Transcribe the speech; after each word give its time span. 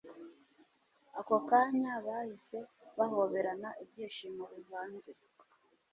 ako 1.19 1.35
kanya 1.49 1.93
bahise 2.05 2.59
bahoberana 2.97 3.69
ibyishimo 3.83 4.43
bivanze 4.53 5.11